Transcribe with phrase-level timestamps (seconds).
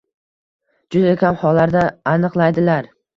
[0.95, 2.89] juda kam hollarda aniqlaydilar